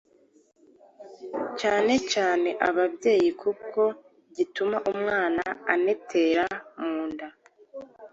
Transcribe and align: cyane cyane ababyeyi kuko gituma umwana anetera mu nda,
cyane 1.59 1.93
cyane 2.11 2.49
ababyeyi 2.67 3.29
kuko 3.41 3.81
gituma 4.35 4.77
umwana 4.91 5.43
anetera 5.73 6.45
mu 6.81 6.99
nda, 7.09 7.27